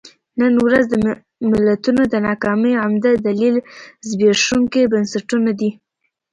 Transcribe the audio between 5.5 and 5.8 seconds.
دي.